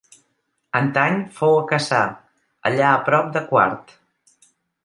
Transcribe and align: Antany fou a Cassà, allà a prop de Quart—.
Antany 0.79 1.19
fou 1.41 1.59
a 1.59 1.67
Cassà, 1.73 2.01
allà 2.71 2.89
a 2.95 3.05
prop 3.11 3.31
de 3.37 3.47
Quart—. 3.53 3.97